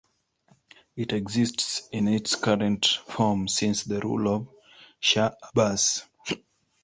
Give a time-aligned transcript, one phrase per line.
[0.95, 4.47] It exists in its current form since the rule of
[4.99, 6.05] Shah Abbas.